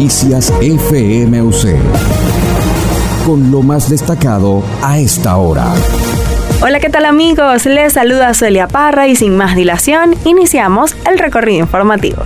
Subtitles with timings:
[0.00, 1.76] Noticias FMUC.
[3.26, 5.66] Con lo más destacado a esta hora.
[6.62, 7.66] Hola, ¿qué tal amigos?
[7.66, 12.22] Les saluda Celia Parra y sin más dilación, iniciamos el recorrido informativo.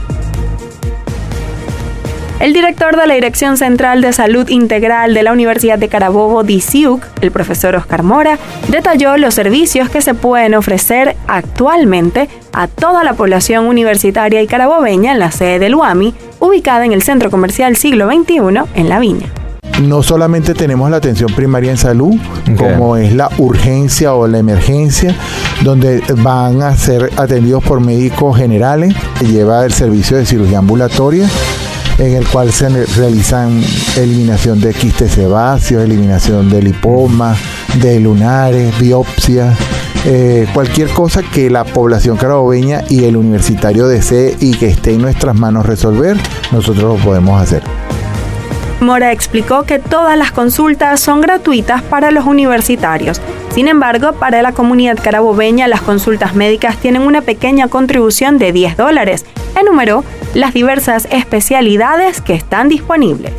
[2.44, 7.02] El director de la Dirección Central de Salud Integral de la Universidad de Carabobo, DICIUC,
[7.22, 8.38] el profesor Oscar Mora,
[8.68, 15.12] detalló los servicios que se pueden ofrecer actualmente a toda la población universitaria y carabobeña
[15.12, 18.36] en la sede del UAMI, ubicada en el Centro Comercial Siglo XXI
[18.74, 19.32] en La Viña.
[19.80, 22.14] No solamente tenemos la atención primaria en salud,
[22.58, 25.16] como es la urgencia o la emergencia,
[25.62, 31.26] donde van a ser atendidos por médicos generales, que lleva el servicio de cirugía ambulatoria,
[31.98, 33.62] en el cual se realizan
[33.96, 37.36] eliminación de quistes sebáceos, eliminación de lipoma,
[37.80, 39.56] de lunares, biopsias,
[40.06, 45.02] eh, cualquier cosa que la población carabobeña y el universitario desee y que esté en
[45.02, 46.16] nuestras manos resolver,
[46.52, 47.62] nosotros lo podemos hacer.
[48.80, 53.20] Mora explicó que todas las consultas son gratuitas para los universitarios.
[53.54, 58.76] Sin embargo, para la comunidad carabobeña las consultas médicas tienen una pequeña contribución de 10
[58.76, 59.24] dólares.
[59.58, 60.04] Enumeró
[60.34, 63.32] las diversas especialidades que están disponibles.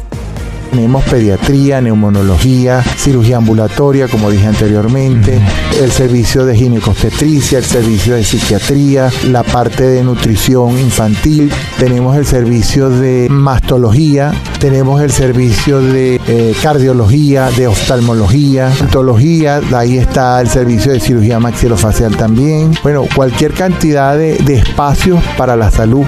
[0.71, 5.39] Tenemos pediatría, neumonología, cirugía ambulatoria, como dije anteriormente,
[5.81, 12.25] el servicio de ginecobstetricia, el servicio de psiquiatría, la parte de nutrición infantil, tenemos el
[12.25, 20.49] servicio de mastología, tenemos el servicio de eh, cardiología, de oftalmología, ontología, ahí está el
[20.49, 22.73] servicio de cirugía maxilofacial también.
[22.83, 26.05] Bueno, cualquier cantidad de, de espacios para la salud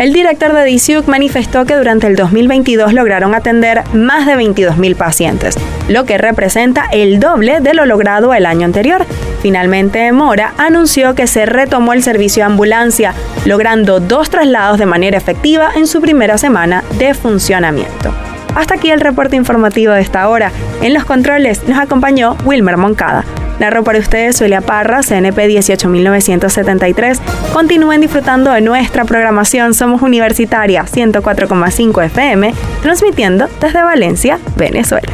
[0.00, 5.58] el director de DICIUC manifestó que durante el 2022 lograron atender más de 22.000 pacientes,
[5.88, 9.04] lo que representa el doble de lo logrado el año anterior.
[9.42, 13.12] Finalmente, Mora anunció que se retomó el servicio de ambulancia,
[13.44, 18.14] logrando dos traslados de manera efectiva en su primera semana de funcionamiento.
[18.54, 20.50] Hasta aquí el reporte informativo de esta hora.
[20.80, 23.24] En los controles nos acompañó Wilmer Moncada.
[23.60, 27.20] Narro para ustedes Zulia Parra, CNP 18973.
[27.52, 29.74] Continúen disfrutando de nuestra programación.
[29.74, 35.12] Somos Universitaria 104,5 FM, transmitiendo desde Valencia, Venezuela.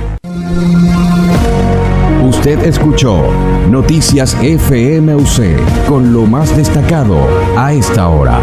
[2.22, 3.24] Usted escuchó
[3.68, 7.18] Noticias FMUC con lo más destacado
[7.56, 8.38] a esta hora.